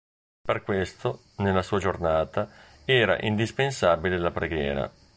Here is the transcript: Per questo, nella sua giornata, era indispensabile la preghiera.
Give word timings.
Per 0.41 0.63
questo, 0.63 1.25
nella 1.35 1.61
sua 1.61 1.77
giornata, 1.77 2.49
era 2.85 3.21
indispensabile 3.21 4.17
la 4.17 4.31
preghiera. 4.31 4.91